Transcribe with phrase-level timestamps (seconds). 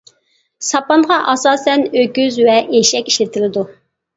[0.67, 3.69] ساپانغا ئاساسەن ئۆكۈز ۋە ئېشەك ئىشلىتىلىدۇ.